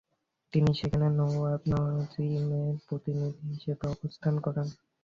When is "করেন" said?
4.45-4.67